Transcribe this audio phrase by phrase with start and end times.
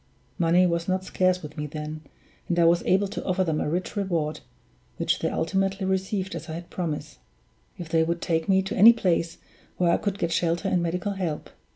[0.39, 2.01] Money was not scarce with me then,
[2.49, 4.39] and I was able to offer them a rich reward
[4.97, 7.19] (which they ultimately received as I had promised)
[7.77, 9.37] if they would take me to any place
[9.77, 11.51] where I could get shelter and medical help.